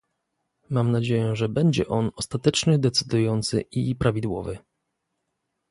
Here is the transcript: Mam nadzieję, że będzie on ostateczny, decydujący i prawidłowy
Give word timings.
Mam 0.69 0.91
nadzieję, 0.91 1.35
że 1.35 1.49
będzie 1.49 1.87
on 1.87 2.11
ostateczny, 2.17 2.79
decydujący 2.79 3.61
i 3.61 3.95
prawidłowy 3.95 4.57